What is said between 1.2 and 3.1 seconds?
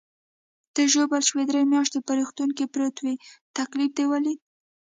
شوې، درې میاشتې په روغتون کې پروت